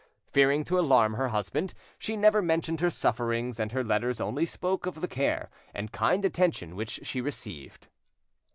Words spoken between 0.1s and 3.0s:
Fearing to alarm her husband, she never mentioned her